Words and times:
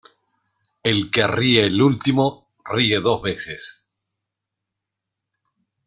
El 0.81 1.11
que 1.11 1.27
ríe 1.27 1.63
el 1.63 1.79
último 1.79 2.49
ríe 2.65 2.99
dos 3.01 3.21
veces. 3.21 3.85